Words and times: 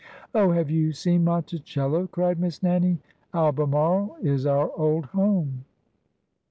"Oh, 0.33 0.49
have 0.53 0.71
you 0.71 0.93
seen 0.93 1.25
Monticello?" 1.25 2.07
cried 2.07 2.39
Miss 2.39 2.63
Nannie." 2.63 2.97
Albemarle 3.35 4.17
is 4.23 4.47
our 4.47 4.71
old 4.75 5.05
home." 5.05 5.63